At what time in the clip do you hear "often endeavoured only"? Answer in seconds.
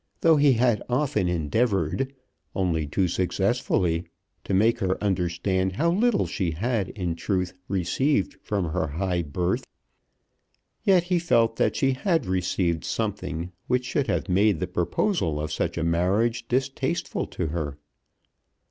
0.89-2.87